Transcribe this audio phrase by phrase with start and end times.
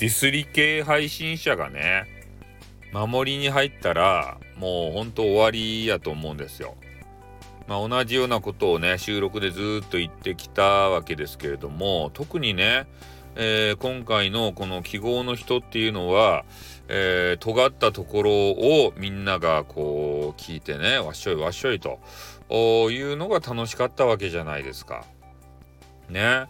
[0.00, 2.06] ディスり系配信者がね
[2.90, 6.74] 守りに入ったらもうほんと終わりやと思うんですよ。
[7.68, 12.86] まあ、同じようなことをね収録でずっと言ってきたわけですけれども特にね、
[13.36, 16.46] えー、今回のこの記号の人っていうのは、
[16.88, 22.00] えー、尖ったところをみんながこう聞いてねわっしょいわっしょいと
[22.90, 25.04] いうのが楽しかったわけじゃないですか。
[26.08, 26.46] ね。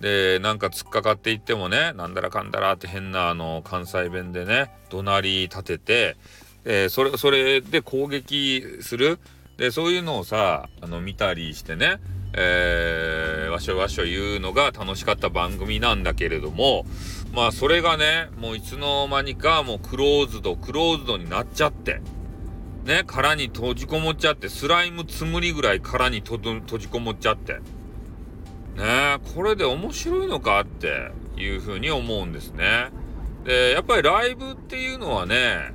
[0.00, 6.16] でなんか突っかかっていってもねなんだらかんだらって変なあの関西弁でね怒鳴り立てて、
[6.64, 9.18] え、それそれで攻撃する
[9.56, 11.98] でそういうのをさあの見たりしてね
[12.36, 16.84] えー、わしょわしょ言うのが楽しかった番組なんだけれども
[17.32, 22.00] まあそれがねもういつの間にかもうクローズドクローズドになっちゃって
[22.84, 26.38] ね殻に閉じこもっちゃってスライムつむりぐらい殻に閉
[26.78, 27.60] じこもっちゃって。
[28.74, 32.90] ねこれで面白いのかっていうふうに思うんですね。
[33.44, 35.74] で、やっぱりライブっていうのはね、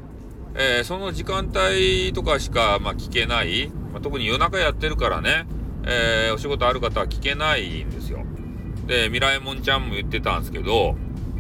[0.55, 5.45] えー、その時間帯とかしか、まあ、聞けない、まあ、特に夜中やってるからね、
[5.85, 8.25] えー、お仕事ある方は聞けないんですよ。
[8.87, 10.95] で、ミライモンちゃんも言ってたんですけど、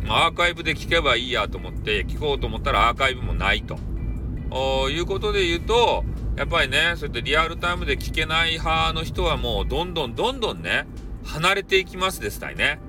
[0.05, 3.77] まあ、アーカイブで聞けばいいやと思って聞こうと思ったらアーカイブもないと。
[4.89, 6.03] いうことで言うと、
[6.35, 10.87] やっぱりね、そうやってリアルタイムで聞けない派の人はもうどんどんどんどんね、
[11.29, 12.79] 離れていきますですたいね。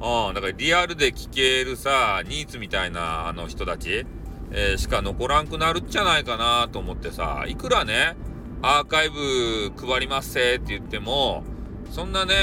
[0.00, 4.04] うん、だからリアルで聞けるさ、ニーツみたいなあの人たち、
[4.50, 8.16] えー、しか残らんくなるんじゃないかなと思ってさ、いくらね、
[8.62, 11.44] アーカイブ配りますせって言っても、
[11.90, 12.34] そんなね、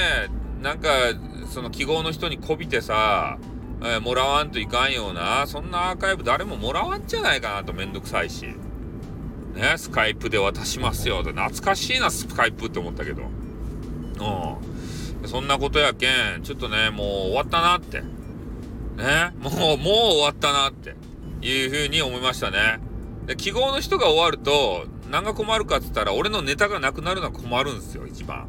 [0.61, 0.89] なんか、
[1.53, 3.37] その記号の人にこびてさ、
[3.81, 8.47] えー、もらわんといかんような、そんなアーカイブ誰ももらわんじゃないかなとめんどくさいし。
[9.53, 11.23] ね、スカイプで渡しますよ。
[11.23, 13.23] 懐かしいな、スカイプって思ったけど。
[13.23, 14.74] うん。
[15.27, 18.01] そんなことやけん、ちょっとね、もう終わったなって。
[18.01, 20.95] ね、もう、もう終わったなって
[21.41, 22.79] いうふうに思いましたね。
[23.25, 28.47] で、記号の人が終わると、何が困るかっつったら、俺のネタがなくなるのは困るんですよ、一番。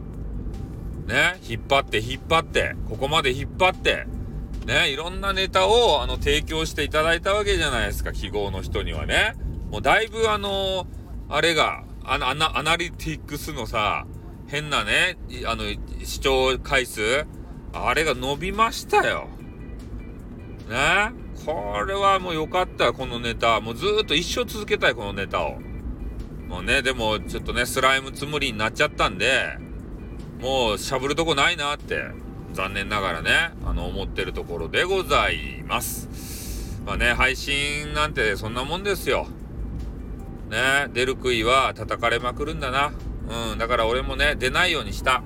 [1.06, 4.06] ね、引っ張って引っ張って、ここまで引っ張って、
[4.66, 9.34] ね、いろんなネタを、あの、提供していただいたわけじゃないですか、記号の人にはね。
[9.70, 10.86] もうだいぶあの、
[11.28, 14.06] あれが、あの、アナアナリティクスのさ、
[14.46, 15.64] 変なね、あの、
[16.04, 17.26] 視聴回数、
[17.72, 19.28] あれが伸びましたよ。
[20.68, 21.12] ね？
[21.44, 23.60] これはもう良かったこのネタ。
[23.60, 25.60] もうずっと一生続けたい、このネタを。
[26.48, 29.58] もうね、でもちょっとね、スライムつむりになっちゃったんで、
[30.40, 32.04] もうしゃぶるとこないなって、
[32.52, 36.80] 残念ながらね、あの、思ってるところでございます。
[36.86, 39.26] まあね、配信なんてそんなもんですよ。
[40.50, 42.92] ね、出る杭は叩かれまくるんだな。
[43.28, 45.22] うん、だから俺もね、出ないようにした。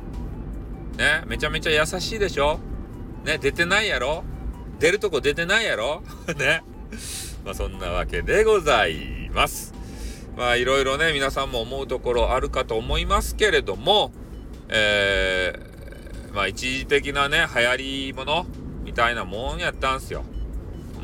[0.97, 2.59] ね、めちゃめちゃ優しいでしょ？
[3.25, 4.25] ね、出てないやろ？
[4.78, 6.03] 出るとこ出てないやろ？
[6.37, 6.62] ね。
[7.44, 9.75] まあそんなわけでございます。
[10.37, 14.12] まあいろいろね、皆さんも思うところあるかと思いますけれども、
[14.69, 17.77] えー、まあ一時的なね、流行
[18.09, 18.47] りもの
[18.84, 20.25] みたいなもんやったんすよ。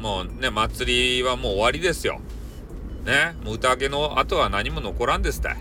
[0.01, 2.21] もうね、祭りはもう終わりですよ。
[3.05, 5.57] ね、もう宴の後は何も残らんですたい。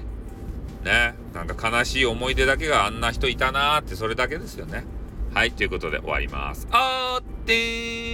[0.84, 1.16] ね。
[1.46, 4.84] なんか悲しい思い出だけがあんな人いたなーってそれだけですよね。
[5.34, 6.68] はい、ということで終わります。
[6.72, 8.05] あーってー